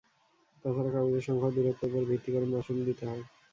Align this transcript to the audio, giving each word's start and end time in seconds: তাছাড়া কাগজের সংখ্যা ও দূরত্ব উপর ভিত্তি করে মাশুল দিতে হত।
তাছাড়া 0.65 0.89
কাগজের 0.95 1.23
সংখ্যা 1.27 1.49
ও 1.49 1.55
দূরত্ব 1.55 1.81
উপর 1.87 2.03
ভিত্তি 2.09 2.29
করে 2.33 2.45
মাশুল 2.47 2.77
দিতে 2.87 3.03
হত। 3.05 3.19